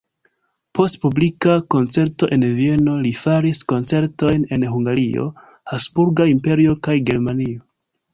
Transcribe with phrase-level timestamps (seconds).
[0.77, 5.27] Post publika koncerto en Vieno li faris koncertojn en Hungario,
[5.73, 7.63] Habsburga Imperio kaj Germanio.